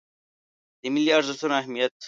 د 0.81 0.83
ملي 0.93 1.11
ارزښتونو 1.17 1.53
اهمیت 1.61 1.91